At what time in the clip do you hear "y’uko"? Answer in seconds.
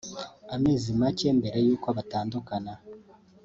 1.65-1.87